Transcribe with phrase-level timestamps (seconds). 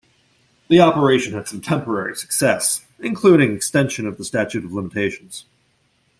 [0.67, 5.45] The operation had some temporary success, including extension of the statute of limitations.